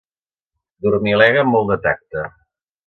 [0.87, 2.29] Dormilega amb molt de tacte.